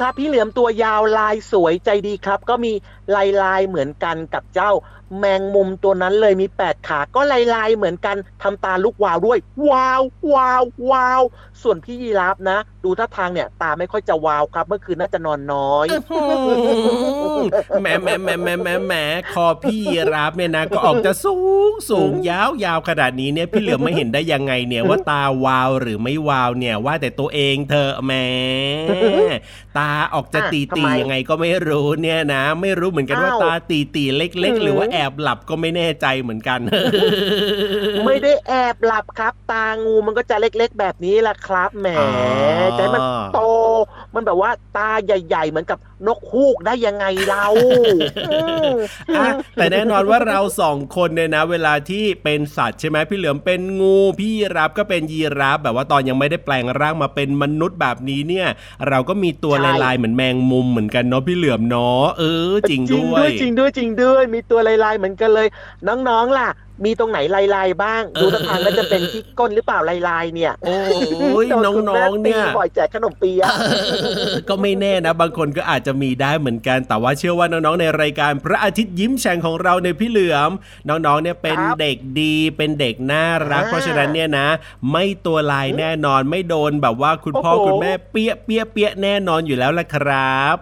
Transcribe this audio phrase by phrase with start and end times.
[0.00, 2.72] ครับพี่เหลือมตัวยาวลายสวยใจดีครับ ก็มี
[3.14, 4.70] ลายลายเหมือนกันกับเจ้า
[5.18, 9.38] แมงมุมตัวนั้นเลยมีแปดขา ก็ลายลายเหมือนกันทำตาลุกวาวด้วย
[9.70, 10.02] วาว
[10.34, 11.22] วาววาว
[11.62, 15.86] ส่วนพี่ยีราฟนะ ดูท่าทางเนี่ย ตาไม่ค่อยจะวาวครับ เมื่อคืนน่าจะนอนน้อย
[17.80, 18.94] แหมแหมแหมแหมแหมแหม
[19.32, 21.36] คอพี่ยีราฟเนี่ยนะ ก็ออกจะสู
[21.70, 28.12] งสูงยาวยาวขนาดนี้เนี่ยพี่เหลือไม่เห็นได้ยังไงเนี่ยว่าตาวาวหรือไม่วาวเนี่ยว่าแต่ตัวเองเธอแหม
[29.78, 36.60] ตาออกจะตีตียังไงก็ไม่รู้เนี่ยนะ ไม่รู้เหมือนกันว่าตาตีตีเล็ก ๆ หรือว่าแอบหลับก็ไม่แน่ใจเหมือนกัน
[38.06, 41.88] ไม่ได้แอบหลับครับ ตางูมันก็จะเล็กๆแบบนี้แหละครับแหม
[42.76, 43.00] ใจมัน
[43.34, 43.40] โต
[44.14, 47.46] มันแบบว่าตาใหญ่ ๆ เหมือนกับนกฮูกได้ยังไงเรา
[49.56, 58.46] แต่แน่นอนว่าเราสองคนเนี่ยนะ เวลาที่เป็นสัตว์ใช่ไหมพี่เหลือมเป็นงู พี่รับก็เป็นยีราฟแบบว่าตอนยังไม่ได้แปลงร่างมาเป็นมนุษย์แบบนี้เนี่ย
[58.88, 59.54] เราก็มีตัว
[59.84, 65.48] ลายๆเหมือนแมงมุมเหมือนกันเนาะพี่เหลือมเนาะเออจริงด้วยจริงด้วยจริงด้วย มีตัวลายๆเหมือนกันเลย
[65.88, 66.48] น้องๆล่ะ
[66.84, 67.18] มีตรงไหน
[67.54, 73.50] ลายๆบ้าง ดูท่าทางแล้วจะเป็นที่ก้นหรือเปล่าลายๆเนี่ย โอ้ยน้องๆเนี่ยปล่อยแจกขนมเปี๊ยะ
[74.48, 80.50] ก็ไม่แน่นะ บางคนก็อาจจะมีได้เหมือนกัน แต่ว่าเชื่อว่าน้องๆในรายการพระอาทิตย์ยิ้มแฉ่งของเราในพี่เหลือม
[80.88, 84.48] น้องๆเนี่ยเป็นเด็กดีเป็นเด็กน่ารัก เพราะฉะนั้นเนี่ยนะ
[84.92, 90.56] ไม่ตัวลายแน่นอนไม่โดนแบบว่าคุณพ่อคุณแม่เปี้ยเปี้ยเปี้ยแน่นอนอยู่แล้วละครับ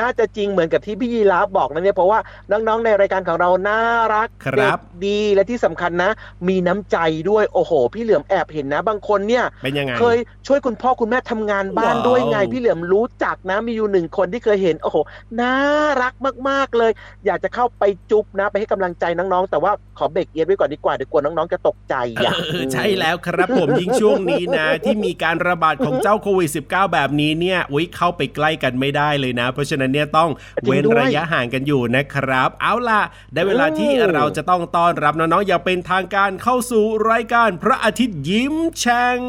[0.00, 2.18] น่าจะจริงเหมือนกับที่พี่ยีราฟบอกนะเนี่ยเพราะว่า
[2.50, 3.80] น้องๆในรายการของเราน่า
[4.14, 6.10] รักเด็กดีและที่สำคัญนะ
[6.48, 6.98] มีน้ำใจ
[7.30, 10.16] ด้วยโอ้โห พี่เหลือมแอบเห็นนะ บางคนเนี่ยเป็นยังไงเคย
[10.46, 14.96] ช่วยคุณพ่อคุณแม่ทำงานบ้านด้วยไง พี่เหลือมรู้จักนะ มีอยู่หนึ่งคนที่เคยเห็นโอ้โห
[15.40, 15.54] น่า
[16.02, 16.14] รัก
[16.48, 16.92] มากๆเลย
[17.26, 21.94] อยากจะเข้าไปจุ๊บนะ ไปให้กำลังใจน้องๆ แต่ว่าขอเบรกเอียดไว้ก่อนดีกว่าเดี๋ยวกลัวน้องๆจะตกใจ
[22.26, 22.34] อะ
[22.72, 30.30] ใช่แล้วครับผมยิ่งช่วงนี้นะ ที่มีการระบาดของเจ้าโควิด -19 แบบนี้เนี่ยอุ้ยเข้าไปใกล้กันไม่ได้เลยนะ เพราะฉะนั้นเนี่ยต้อง
[30.64, 33.02] เว้นระยะห่างกันอยู่นะครับ เอาล่ะ
[33.32, 39.20] ได้เวลาที่เราจะต้องต้อนรับน้องๆอย่างเป็นทางการเข้าสู่รายการพระอาทิตย์ยิ้มแฉ่ง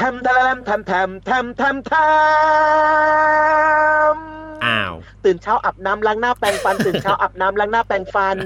[0.00, 4.33] ทำทำทำทำทำทำทำ
[4.64, 4.92] อ้าว
[5.24, 8.36] ตื่นเช้าอาบน้ำล้างหน้าแปรงฟัน ตื่นเช้าอาบน้ำล้างหน้าแปรงฟัน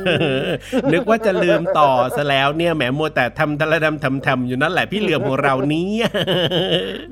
[0.92, 6.06] นึกว่าจะลืมต่อซะแล้วเนี่ยแหมมัวแต่ทำทะละดำทำทำอยู่นั่นแหละพี่เหลือมของเราเนี่ย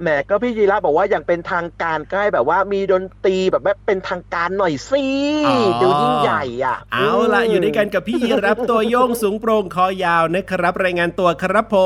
[0.03, 5.05] แหมก็พี่ยีราฟบอกว่าอย่างเป็นทางการก็ให้แบบว่ามีดนตรีแบบว่าเป็นทางการหน่อยสิ
[5.47, 11.77] อ๋อดูยิ่งใหญ่อะ เอาล่ะอยู่ด้วยกันกับพี่ยีรับตัวโยงสูงโปร่งคอยาวนะครับ รายงานตัวครับผ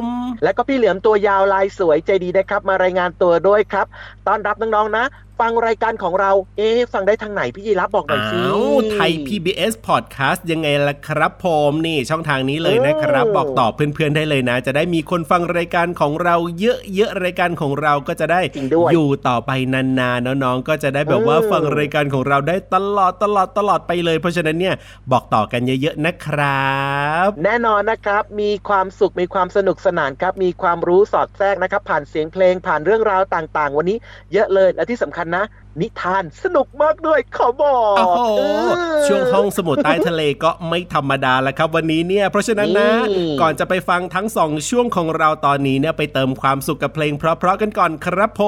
[0.00, 0.02] ม
[0.42, 3.86] แล้วก็พี่เหลือมตัวยาวลายสวยใจดีนะครับ มารายงานตัวด้วยครับ
[4.26, 5.04] ต้อนรับน้องๆนะ
[5.40, 24.74] ฟังรายการของเรา เอ๊ะฟังได้ทางไหนพี่ยีรับบอกหน่อยสิอ้าวไทย PBS Podcast ยังไงล่ะครับผมนี่ช่องทางนี้เลยนะครับเออบอกต่อเพื่อนๆได้เลยนะ จะได้มีคนฟังรายการของเราเยอะๆรายการของเราก็จะได้จริงด้วยอยู่ต่อไปนานๆน้องๆก็จะได้แบบว่าเออฟังรายการของเราได้ตลอดตลอดตลอดไปเลย เพราะฉะนั้นเนี่ย
[25.12, 26.78] บอกต่อกันเยอะๆนะครั
[27.26, 33.96] บ แน่นอนนะครับมีความสุขมีความสนุกสนานครับ มีความรู้สอดแทรกนะครับ ผ่านเสียงเพลงผ่านเรื่องราวต่าง ๆ วันนี้
[34.32, 35.44] เยอะเลยและที่สำคัญนะ
[35.80, 48.42] นิทานสนุกมากด้วยขอบอกโอ้โหเออช่วงห้องสมุดใต้ทะเลก็ไม่ธรรมดาแล้วครับวันนี้เนี่ย เพราะฉะนั้นนะนี่ก่อนจะไปฟังทั้งสองช่วงของเราตอนนี้เนี่ยไปเติมความสุขกับเพลงเพราะๆกันก่อนครับผ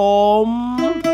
[0.47, 1.10] ม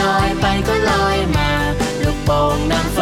[0.00, 1.50] ลอยไปก็ลอยมา
[2.04, 2.98] ลูกโป่งนางฟ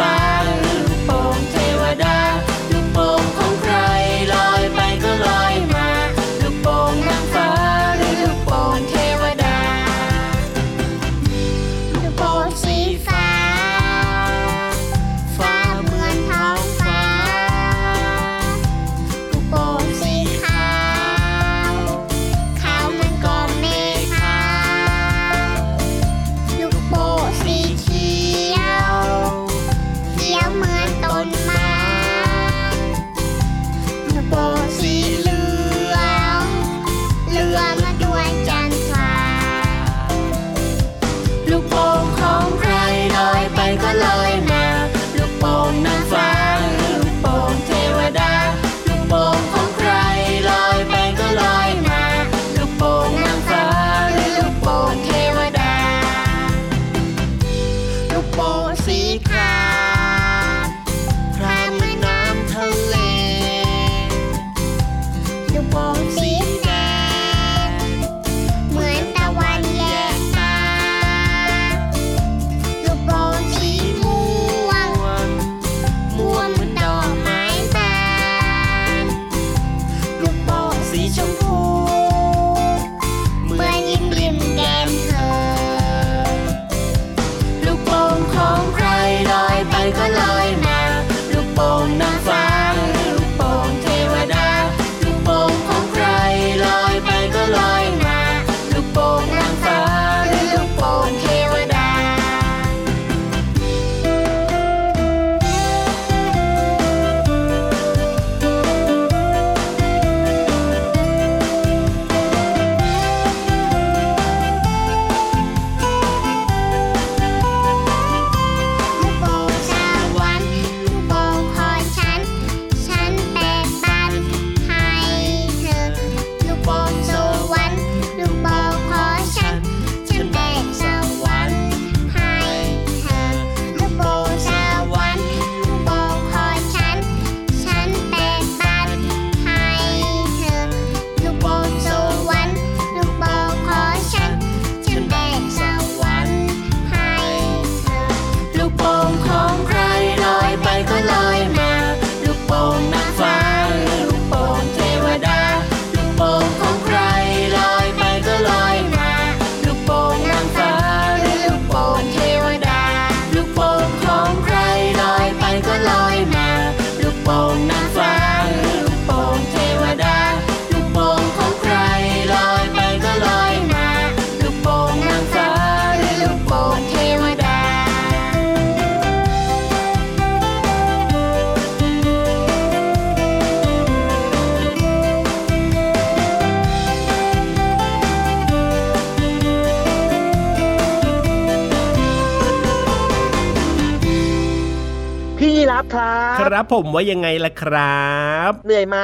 [195.81, 198.05] พี่ยีรับครับครับผมว่ายังไงล่ะครั
[198.49, 198.97] บ เหนื่อยไหม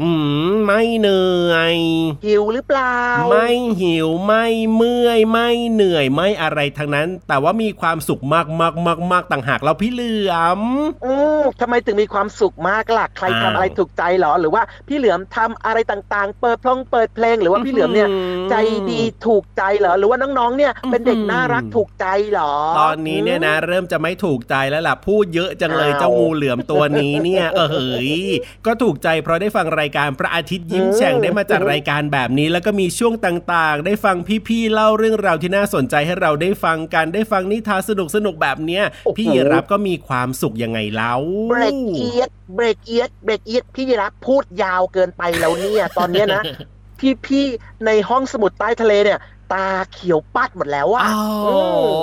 [0.00, 0.10] อื
[0.48, 1.76] มไม่เหนื่อย
[2.26, 2.98] หิวหรือเปล่า
[3.30, 3.48] ไม่
[3.82, 4.44] หิวไม่
[4.74, 10.60] เมื่อยไม่เหนื่อยไม่อะไรทั้งนั้น แต่ว่ามีความสุขมากมากมากมากต่างหากเราพี่เหลือม
[11.04, 18.08] อืมทำไมถึงมีความสุขมากล่ะใครทำอ้าวอะไรถูกใจเหรอหรือว่าพี่เหลือมทำอะไรต่างๆ เปิดพลงเปิดเพลงหรือว่าพี่เหลือมเนี่ย
[18.50, 18.54] ใจ
[18.90, 28.12] ดีถูกใจเหรอหรือว่าน้องๆเนี่ยเป็นเด็กน่ารักถูกใจเหรอ ตอนนี้เนี่ยนะ เริ่มจะไม่ถูกใจแล้วล่ะพูดเยอะจังเลยอ้าวเจ้างูเหลือมตัวนี้เนี่ย เออเฮ้ย
[28.66, 34.16] ก็ถูกใจเพราะได้ฟังรายการพระอาทิตย์ยิ้มอืมแฉ่งได้มาจัดรายการแบบนี้ แล้วก็มีช่วงต่างๆ ได้ฟัง
[34.48, 37.90] พี่ๆเล่าเรื่องราวที่น่าสนใจให้เราได้ฟังกันได้ฟังนิทานส
[38.26, 41.14] นุกๆแบบเนี้ยโอ้โหพี่รับก็มีความสุขยังไงเล่า
[41.50, 46.42] เบรกเอียดเบรกเอียดเบรกเอียดพี่ยีรับพูดยาวเกินไปแล้วเนี่ย ตอนเนี้ยนะ
[47.26, 49.18] พี่ๆในห้องสมุดใต้ทะเลเนี่ย
[49.52, 51.22] ตาเขียวปัดหมดแล้วอะอ๋อ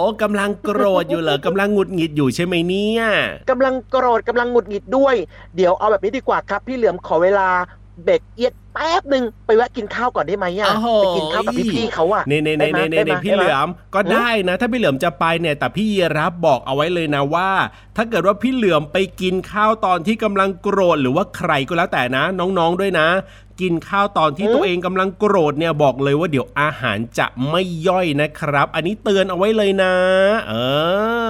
[0.07, 3.03] มกำลังโกรธอยู่เหรอกำลังหงุดหงิดอยู่ใช่ไหมเนี่ย
[3.49, 5.15] กำลังโกรธกำลังหงุดหงิดด้วย
[5.55, 7.49] เดี๋ยวเอาแบบนี้ดีกว่าครับ พี่เหลือมขอเวลา
[8.03, 17.49] เบรกเอียดแป๊บหนึ่งไปแวะกินข้าวก่อนได้ไหมอะโอ้โหไปกินข้าวกับพี่ๆเขาอะเน่เน่ได้เน่ไหมเน่เน่ได้ไหมพี่เหลือมก็อืมได้นะ ถ้าพี่เหลือมจะไปเนี่ยแต่พี่ยีรับบอกเอาไว้เลยนะว่า
[17.95, 23.07] ถ้าเกิดว่าพี่เหลือมไปกินข้าวตอนที่กำลังโกรธหรือว่าใครก็แล้วแต่นะ น้องๆด้วยนะ
[23.61, 29.93] กินข้าวตอนที่ตัวเองกำลังโกรธเนี่ยบอกเลยว่าเดี๋ยวอาหารจะไม่ย่อยนะครับ อันนี้เตือนเอาไว้เลยนะ
[30.49, 30.53] เอ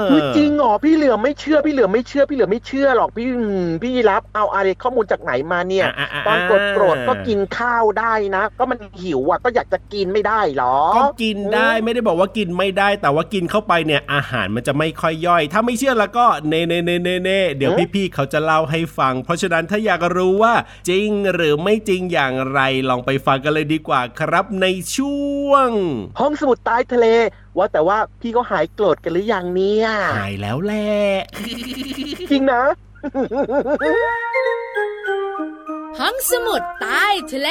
[0.02, 20.54] อเฮ้ยจริงเหรอพี่เหลือมไม่เชื่อพี่เหลือมไม่เชื่อพี่เหลือมไม่เชื่อหรอกพี่อืมพี่ยีรับเอาอะไรข้อมูลจากไหนมาเนี่ยอะอะอะตอนโกรธโกรธก็กินข้าวได้นะ ก็มันหิวอะก็อยากจะกินไม่ได้หรอ ก็กินได้ไม่ได้บอกว่ากินไม่ได้ แต่ว่ากินเข้าไปเนี่ยอาหารมันจะไม่ค่อยย่อย ถ้าไม่เชื่อแล้วก็เน่เน่เน่เน่เน่เดี๋ยวพี่ๆเขาจะเล่าให้ฟัง เพราะฉะนั้นถ้าอยากรู้ว่า
[20.90, 25.70] จริงหรือไม่จริงอย่างไรลองไปฟังกันเลยดีกว่าครับในช่วง
[26.20, 27.08] ห้องสมุดใต้ทะเล
[27.58, 31.00] ว่าแต่ว่าพี่เขาหายโกรธกันหรือยังเนี่ยหายแล้วแหละ
[32.32, 32.64] จริงนะ
[36.00, 37.50] ห้องสมุดใต้ทะเล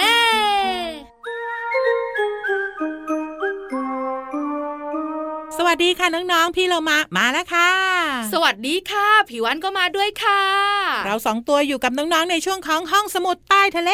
[5.59, 7.71] สวัสดีค่ะน้องๆ พี่เรามามาแล้วค่ะ
[8.33, 10.43] สวัสดีค่ะผิววันก็มาด้วยค่ะ
[11.07, 13.93] เราสองตัวอยู่กับน้องๆในช่วงของห้องสมุดใต้ทะเล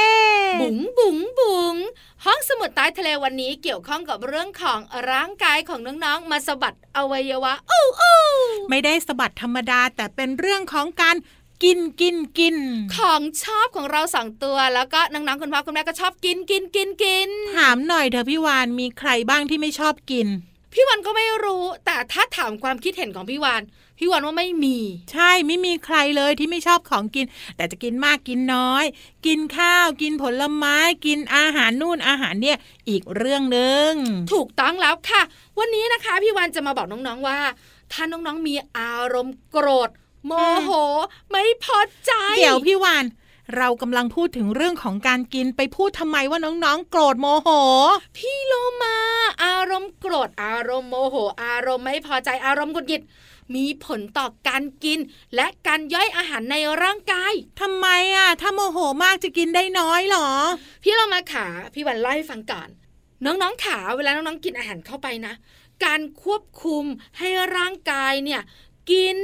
[0.60, 1.76] บุ๋งบุ๋งบุ๋ง
[2.24, 4.78] ห้องสมุดใต้ทะเลวันนี้เกี่ยวข้องกับเรื่องของ
[5.10, 8.18] ร่างกายของน้องๆ มาสะบัดอวัยวะอู้อู้
[8.70, 11.16] ไม่ได้สะบัดธรรมดาแต่เป็นเรื่องของการ
[11.62, 12.56] กินกินกิน
[12.96, 20.28] ของชอบของเราสองตัวแล้วก็น้องๆคุณพ่อคุณแม่ก็ชอบกินกินกินกินถามหน่อยเถอะพี่วานมีใครบ้างที่ไม่ชอบกิน
[20.72, 23.62] พี่วันก็ไม่รู้แต่ถ้าถามความคิดเห็นของพี่วัน
[23.98, 24.78] พี่วันว่าไม่มี
[25.12, 28.84] ใช่ไม่มีใครเลยที่ไม่ชอบของกิน แต่จะกินมากกินน้อย
[29.26, 32.58] กินข้าวกินผลไม้กินอาหารนู่นอาหารเนี่ย
[32.88, 33.90] อีกเรื่องหนึ่ง
[34.32, 35.22] ถูกต้องแล้วค่ะ
[35.58, 37.38] วันนี้นะคะพี่วันจะมาบอกน้องๆว่า
[37.92, 39.90] ถ้าน้องๆมีอารมณ์โกรธ
[40.26, 40.32] โม
[40.64, 40.70] โห
[41.30, 43.04] ไม่พอใจ เดี๋ยวพี่วาน
[43.56, 47.48] เรากำลังพูดถึงเรื่องของการกินไปพูดทำไมว่าน้องๆ โกรธโมโห
[48.16, 48.96] พี่โลมา
[49.44, 53.02] อารมณ์โกรธอารมณ์โมโห อารมณ์ไม่พอใจอารมณ์กุดหงิด
[53.54, 54.98] มีผลต่อการกิน
[55.34, 60.28] และการย่อยอาหารในร่างกายทำไมอะ ถ้าโมโหมากจะกินได้น้อยเหรอ
[60.82, 62.68] พี่เรามาขาพี่วันเล่าให้ฟังก่อน
[63.24, 65.34] น้องๆขาเวลาน้องๆกินอาหารเข้าไปนะ
[65.84, 66.84] การควบคุม
[67.18, 68.40] ให้ร่างกายเนี่ย
[68.90, 69.18] กิน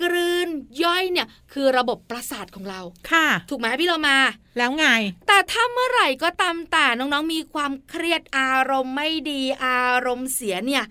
[0.00, 0.48] กลืน
[0.82, 2.80] ย่อยเนี่ยคือระบบประสาทของเรา
[3.10, 4.18] ค่ะ ถูกไหมพี่เรามา
[4.58, 4.86] แล้วไง
[5.28, 10.84] แต่ถ้าเมื่อไหร่ก็ตามแต่น้องๆมีความเครียดอารมณ์ไม่ดีอารมณ์เสียเนี่ย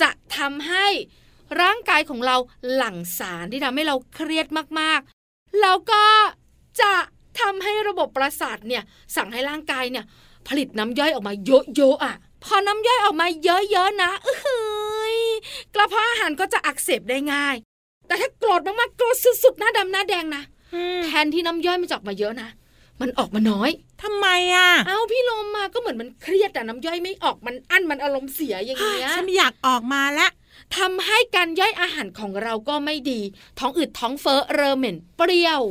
[0.00, 0.86] จะทำให้
[1.60, 2.36] ร่างกายของเรา
[2.74, 4.46] หลั่งสารที่ทำให้เราเครียด
[4.80, 6.04] มากๆ แล้วก็
[6.80, 6.92] จะ
[7.40, 8.82] ทำให้ระบบประสาทเนี่ย
[9.16, 10.04] สั่งให้ร่างกายเนี่ย
[10.48, 13.50] ผลิตน้ำย่อยออกมาเยอะๆอะ พอน้ำย่อยออกมาเย
[13.82, 15.18] อะๆนะเอ้ย
[15.74, 17.56] กระเพาะอาหารก็จะอักเสบได้ง่าย
[18.06, 20.42] แต่ถ้าโกรธมากๆโกรธสุดๆหน้าดำหน้าแดงนะ
[21.04, 22.48] แทนที่น้ำย่อยมันจะออกมาเยอะนะ
[23.00, 23.70] มันออกมาน้อย
[24.02, 30.30] ทำไมอะ เอ้าพี่โลมาก็เหมือนมันเครียดแต่น้ำย่อยไม่ออกมันอั้นมันอารมณ์เสียอย่างเงี้ยฉันอยากออกมาแล้ว
[30.76, 33.20] ทำให้การย่อยอาหารของเราก็ไม่ดี
[33.58, 35.62] ท้องอืดท้องเฟ้อเรอเหม็นเปรี้ยว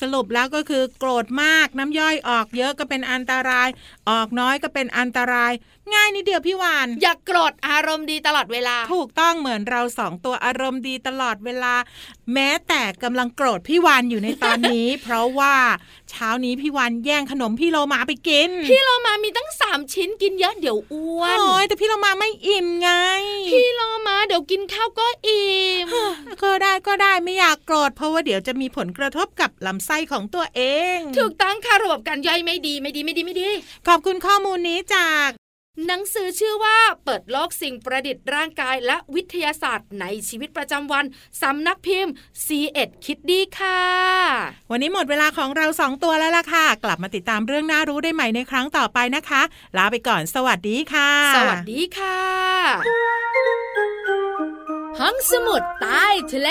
[0.00, 3.68] สรุปแล้วก็คือโกรธมากน้ำย่อยออกเยอะก็เป็นอันตราย
[4.10, 5.52] ออกน้อยก็เป็นอันตราย
[5.94, 11.74] ง่ายนิดเดียวพี่วาน อย่ากโกรธอารมณ์ดีตลอดเวลา ถูกต้องเหมือนเราสองตัวอารมณ์ดีตลอดเวลา
[12.34, 15.54] แม้แต่กำลังโกรธพี่วานอยู่ในตอนนี้ เพราะว่า
[16.10, 22.90] เช้านี้พี่วานแย่งขนมพี่โลมาไปกิน พี่โลมามีตั้งสามชิ้นกินเยอะเดี๋ยวอ้วนโอ้ยแต่พี่โลมาไม่อิ่มไง
[23.50, 25.88] พี่โลมาเดี๋ยวกินข้าวก็อิ่ม
[26.42, 30.60] ก็ได้ก็ได้ไม่อยากโกรธเพราะว่าเดี๋ยวจะมีผลกระทบกับลำไส้ของตัวเอ
[30.96, 33.48] ง ถูกต้องค่ะระบบการย่อยไม่ดีไม่ดีไม่ดีไม่ดี
[33.88, 35.30] ขอบคุณข้อมูลนี้จาก
[35.86, 41.04] หนังสือชื่อว่าเปิดโลกสิ่งประดิษฐ์ร่างกายและวิทยาศาสตร์ในชีวิตประจำวัน
[41.42, 42.12] สำนักพิมพ์
[42.46, 43.80] C1 คิดดีค่ะ
[44.70, 49.42] วันนี้หมดเวลาของเราสองตัวแล้วล่ะค่ะ กลับมาติดตามเรื่องน่ารู้ได้ใหม่ในครั้งต่อไปนะคะ
[49.76, 52.18] ลาไปก่อนสวัสดีค่ะ สวัสดีค่ะ
[54.98, 56.50] ห้องสมุดใต้ทะเล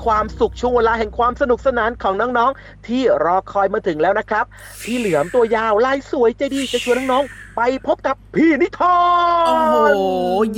[0.05, 4.45] ความสุขช่วงเวลาแห่งความสนุกสนานของน้องๆ ที่รอคอยมาถึงแล้วนะครับ
[4.81, 8.99] พี่เหลือมตัวยาวลายสวยใจดีจะชวนน้องๆ ไปพบกับพี่นิทา
[9.43, 9.75] นโอ้โห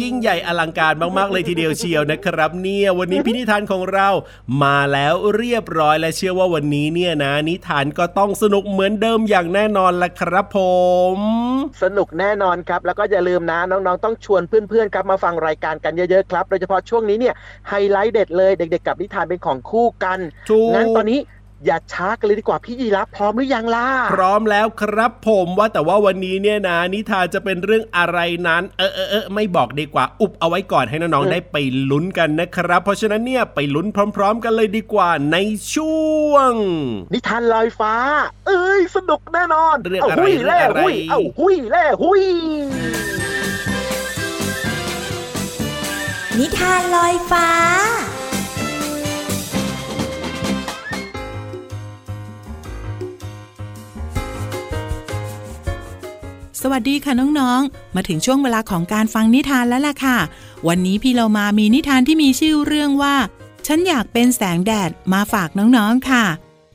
[0.02, 4.08] ยิ่งใหญ่อลังการมากๆเลยทีเดียวเชียวนะครับ เนี่ยวันนี้พี่นิทานของเรา
[4.64, 10.60] มาแล้วเรียบร้อยและเชื่อว่าวันนี้เนี่ยนะ นิทานก็ต้องสนุกเหมือนเดิมอย่างแน่นอนละครับผ
[11.16, 11.18] ม
[11.84, 17.36] สนุกแน่นอนครับ แล้วก็อย่าลืมนะน้องๆ ต้องชวนเพื่อนๆครับมาฟังรายการกันเยอะๆครับโดยเฉพาะช่วงนี้เนี่ย
[17.70, 20.20] ไฮไลท์เด็ดเลยเด็กๆกับนิทานเป็นของคู่กัน
[20.74, 21.20] งั้นตอนนี้
[21.66, 31.58] อย่าช้ากันเลยดีกว่าพี่ยีรับพร้อมหรือยังล่ะ พร้อมแล้วครับผมว่าแต่ว่าวันนี้เนี่ยนะ นิทานจะเป็นเรื่องอะไรนั้น เออเออเออไม่บอกดีกว่า อุบเอาไว้ก่อนให้น้องๆได้ไป
[31.92, 35.38] ลุ้นกันนะครับ เพราะฉะนั้นเนี่ยไปลุ้นพร้อม ๆ กันเลยดีกว่าใน
[35.74, 35.98] ช่
[36.30, 36.52] วง
[37.14, 37.96] นิทานลอยฟ้า
[38.48, 42.24] เอ้ยสนุกแน่นอนเรื่องอะไรเรื่องอะไรเอาหุยแล่หุย
[46.40, 47.48] นิทานลอยฟ้า
[56.66, 60.18] สวัสดีค่ะน้องๆ มาถึงช่วงเวลาของการฟังนิทานแล้วล่ะค่ะ
[60.68, 63.16] วันนี้พี่เรามามีนิทานที่มีชื่อเรื่องว่า
[63.68, 66.26] ฉันอยากเป็นแสงแดดมาฝากน้องๆค่ะ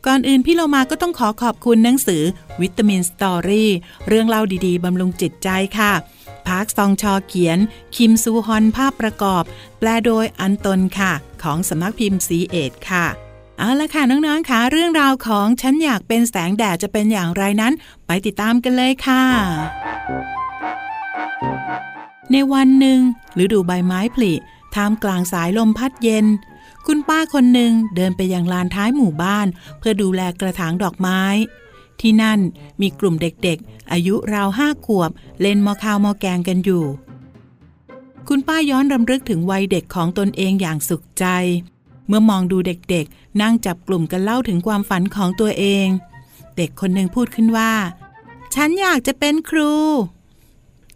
[0.06, 2.22] ก่อนอื่นพี่เรามาก็ต้องขอขอบคุณหนังสือ
[2.60, 3.70] วิตามินสตอรี่
[4.08, 5.48] เรื่องเล่าดีๆบำรุงจิตใจ
[5.78, 5.92] ค่ะ
[6.46, 7.58] พาร์คซองชอเขียน
[7.96, 9.42] คิมซูฮอนภาพประกอบ
[9.78, 13.06] แปลโดยอันตนค่ะ ของสำนักพิมพ์ซีเอ็ดค่ะ
[13.58, 17.72] เอาละค่ะน้องๆค่ะเรื่องราวของฉันอยากเป็นแสงแดดจะเป็นอย่างไรนั้น
[18.06, 19.22] ไปติดตามกันเลยค่ะ
[22.32, 23.00] ในวันหนึ่ง
[23.42, 24.32] ฤดูใบไม้ผลิ
[24.74, 26.26] ท่ามกลางสายลมพัดเย็น
[26.86, 29.46] คุณป้าคนหนึ่งเดินไปยังลานท้ายหมู่บ้าน
[29.78, 31.22] เพื่อดูแลกระถางดอกไม้
[32.00, 32.38] ที่นั่น
[32.80, 36.84] มีกลุ่มเด็กๆ อายุราวห้าขวบ เล่นมอข้าวมอแกงกันอยู่
[38.28, 41.26] คุณป้าย้อนรำลึกถึงวัยเด็กของตนเองอย่างสุขใจ
[42.08, 45.86] เมื่อมองดูเด็กๆ นั่งจับกลุ่มกันเล่าถึงความฝันของตัวเอง
[46.56, 47.72] เด็กคนหนึ่งพูดขึ้นว่า
[48.54, 49.72] ฉันอยากจะเป็นครู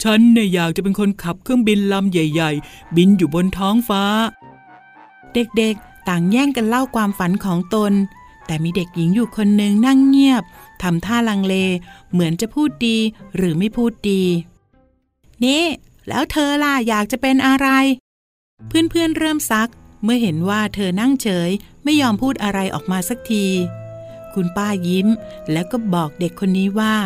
[0.03, 4.05] ฉันเนี่ยอยากจะเป็นคนขับเครื่องบินลำใหญ่ ๆ บินอยู่บนท้องฟ้า
[5.35, 7.93] เด็กๆ ต่างแย่งกันเล่าความฝันของตน
[8.47, 10.43] แต่มีเด็กหญิงอยู่คนหนึ่งนั่งเงียบ
[10.83, 11.55] ทำท่าลังเล
[12.13, 12.99] เหมือนจะพูดดี
[13.37, 14.23] หรือไม่พูดดี
[15.45, 15.65] นี่
[16.09, 17.69] แล้วเธอล่ะอยากจะเป็นอะไร
[18.69, 19.69] เพื่อนๆเริ่มซัก
[20.03, 21.51] เมื่อเห็นว่าเธอนั่งเฉย
[21.85, 23.47] ไม่ยอมพูดอะไรออกมาสักที
[24.35, 25.09] คุณป้ายิ้ม
[25.53, 26.97] แล้วก็บอกเด็กคนนี้ว่า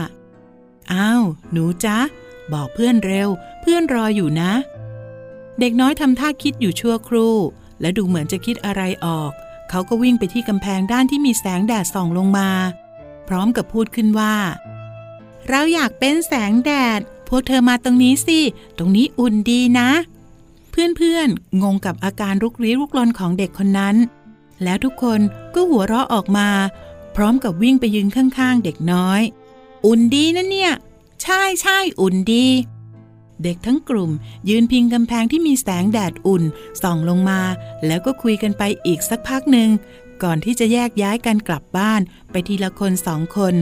[0.92, 1.98] อ้าว หนูจ๊ะ
[2.52, 3.28] บอกเพื่อนเร็ว
[3.60, 4.52] เพื่อนรออยู่นะ
[5.60, 7.36] เด็กน้อยทำท่าคิดอยู่ชั่วครู่
[7.80, 9.30] และดูเหมือนจะคิดอะไรออก
[9.70, 12.50] เขาก็วิ่งไปที่กำแพงด้านที่มีแสงแดดส่องลงมา
[13.28, 14.36] พร้อมกับพูดขึ้นว่า
[15.48, 18.40] เราอยากเป็นแสงแดด พวกเธอมาตรงนี้สิ
[18.78, 19.90] ตรงนี้อุ่นดีนะ
[20.98, 23.96] เพื่อนๆ งงกับอาการรุกรี้รุกรนของเด็กคนนั้น
[24.64, 25.20] แล้วทุกคน
[25.54, 26.48] ก็หัวเราะออกมา
[27.16, 29.20] พร้อมกับวิ่งไปยืนข้างๆ เด็กน้อย
[29.86, 30.72] อุ่นดีนะเนี่ย
[31.22, 32.46] ใช่ใช่อุ่นดี
[33.42, 34.10] เด็กทั้งกลุ่ม
[34.48, 36.42] ยืนพิงกำแพงที่มีแสงแดดอุ่น
[36.82, 37.40] ส่องลงมา
[37.86, 39.68] แล้วก็คุยกันไปอีกสักพักหนึ่ง
[40.22, 43.54] ก่อนที่จะแยกย้ายกันกลับบ้านไปทีละคนสองคน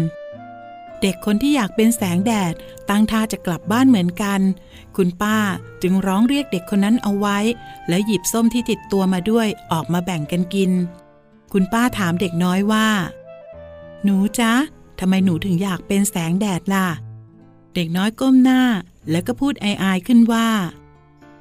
[1.07, 2.55] ด็กคนที่อยากเป็นแสงแดด
[2.91, 4.41] ตั้งท่าจะกลับบ้านเหมือนกัน
[4.97, 5.37] คุณป้า
[5.83, 7.39] จึงร้องเรียกเด็กคนนั้นเอาไว้
[7.89, 10.71] แล้วหยิบส้มที่ติดตัวมาด้วยออกมาแบ่งกันกิน
[11.53, 12.89] คุณป้าถามเด็กน้อยว่า
[14.05, 14.53] หนูจ๊ะ
[15.01, 16.87] ทำไมหนูถึงอยากเป็นแสงแดดล่ะ
[17.75, 18.63] เด็กน้อยก้มหน้า
[19.11, 20.49] แล้วก็พูดอายๆขึ้นว่า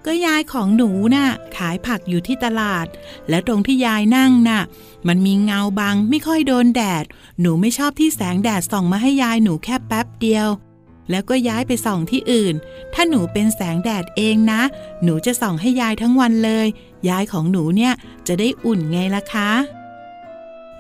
[0.06, 2.88] ก็ยายของหนูน่ะขายผักอยู่ที่ตลาด
[3.30, 4.62] และตรงที่ยายนั่งน่ะ
[5.08, 7.04] มันมีเงาบังไม่ค่อยโดนแดด
[7.42, 10.48] หนูไม่ชอบที่แสงแดดส่องมาให้ยายหนูแค่แป๊บเดียว
[11.10, 12.56] แล้วก็ย้ายไปส่องที่อื่น
[12.94, 14.62] ถ้าหนูเป็นแสงแดดเองนะ
[15.04, 16.68] หนูจะส่องให้ยายทั้งวันเลย
[17.10, 17.94] ยายของหนูเนี่ย
[18.28, 19.52] จะได้อุ่นไงล่ะคะ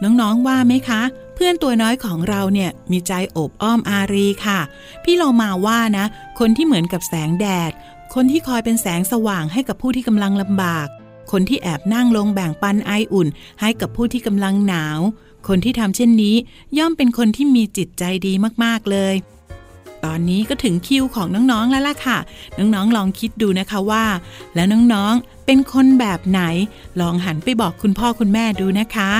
[0.03, 1.01] น้องๆว่าไหมคะ
[1.35, 4.59] เพื่อนตัวน้อยของเราเนี่ยมีใจโอบอ้อมอารีค่ะ
[5.03, 6.05] พี่เรามาว่านะ
[6.39, 7.71] คนที่เหมือนกับแสงแดด
[8.13, 10.87] คนที่คอยเป็นแสงสว่างให้กับผู้ที่กำลังลำบาก
[11.31, 13.27] คนที่แอบนั่งลงแบ่งปันไออุ่น
[13.61, 14.99] ให้กับผู้ที่กำลังหนาว
[15.47, 16.35] คนที่ทำเช่นนี้
[16.77, 19.13] ย่อมเป็นคนที่มีจิตใจดีมากๆเลย
[20.05, 22.17] ตอนนี้ก็ถึงคิวของน้องๆแล้วล่ะค่ะ
[22.57, 24.05] น้องๆลองคิดดูนะคะว่า
[24.55, 26.41] แล้วน้องๆเป็นคนแบบไหน
[27.01, 29.11] ลองหันไปบอกคุณพ่อคุณแม่ดูนะคะ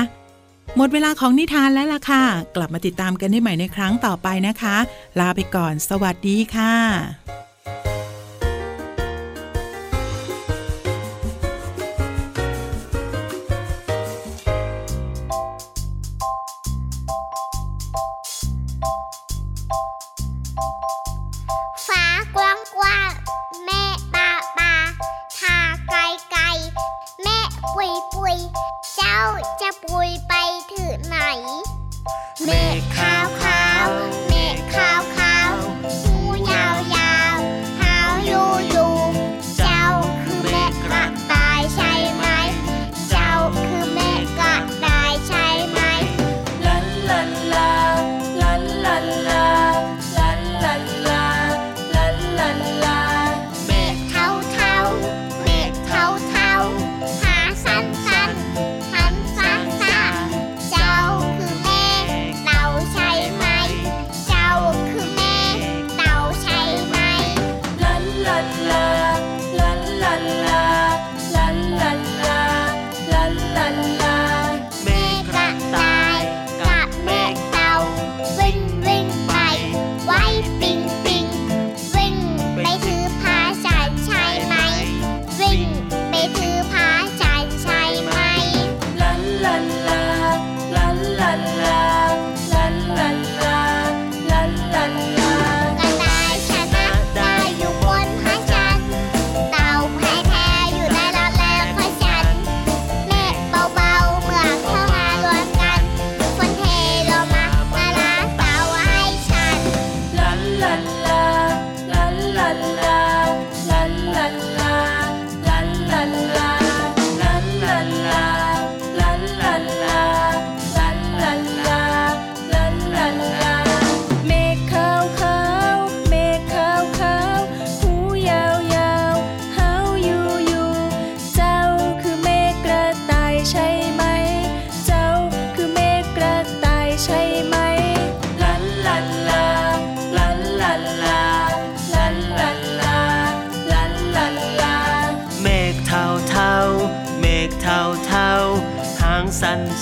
[0.76, 2.24] หมดเวลาของนิทานแล้วล่ะค่ะ
[2.56, 4.76] กลับมาติดตามกันได้ใหม่ในครั้งต่อไปนะคะ
[5.18, 7.43] ลาไปก่อน สวัสดีค่ะ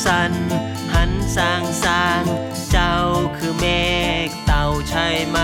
[0.04, 0.34] สันสัน
[0.94, 2.24] หันสางสาง
[2.70, 2.96] เจ้า
[3.36, 3.64] คือเม
[4.26, 5.38] ฆเต่าใช่ไหม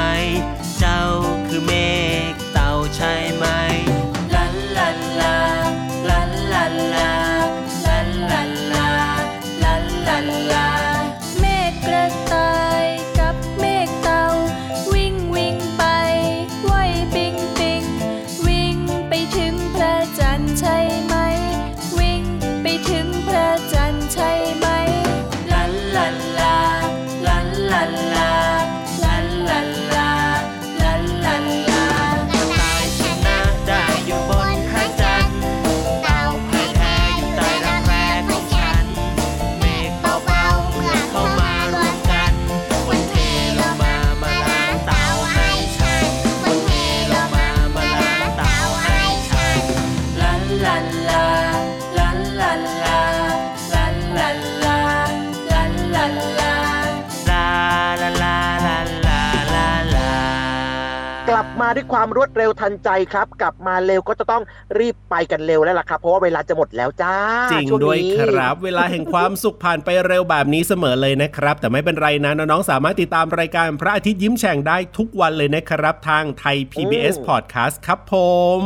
[61.92, 64.42] ความรวดเร็วทันใจครับ กลับมาเร็วก็จะต้อง
[64.79, 67.14] รีบไปกันเร็วแล้วล่ะครับ เพราะว่าเวลาจะหมดแล้วจ้า
[67.53, 78.14] จริงช่วด้วยนี้ครับ เวลาแห่งความสุขผ่านไปเร็วแบบนี้เสมอเลยนะครับ แต่ไม่เป็นไรนะน้องๆสามารถติดตามรายการพระอาทิตย์ยิ้มแฉ่งได้ทุกวันเลยนะครับ ทางไทย PBS Podcast ครับผ
[78.59, 78.61] ม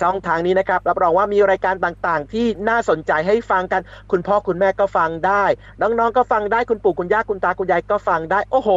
[0.00, 5.44] ช่องทางนี้นะครับรับรองว่ามีรายการต่างๆ ที่น่าสนใจให้ฟังกัน คุณพ่อคุณแม่ก็ฟังได้
[5.80, 8.68] น้องๆก็ฟังได้คุณปู่คุณย่าคุณตาคุณยายก็ฟังได้โอ้โห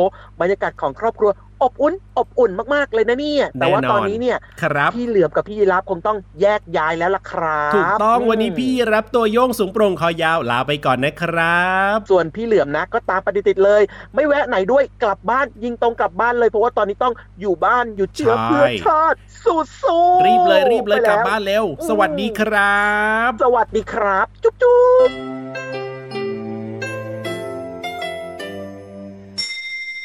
[0.42, 1.32] บรรยากาศของครอบครัว
[1.64, 11.66] อบอุ่นอบอุ่นมากๆเลยนะเนี่ย แต่ว่าแน่นอนตอนนี้เนี่ยครับพี่เหลือมกับพี่ยีรับคงต้องแยกย้ายแล้วล่ะครับถูกต้องวันนี้พี่รับตัวโยงสูงโปร่งคอยาวลาไปก่อนนะครั
[11.96, 13.82] บ ส่วนพี่เหลือมนะก็ตามปฏิติดๆเลย
[14.16, 22.86] ไม่แวะไหนด้วยกลับบ้านยิงตรงกลับบ้านเลยเพราะว่าตอนนี้ต้องอยู่บ้านอยู่เชื้อใช่เพื่อชาติสู้ๆรีบเลยรีบเลยไปกแวลับบ้านเร็ว สวัสดีครั
[23.30, 25.95] บ สวัสดีครับ จุ๊บจุ๊บ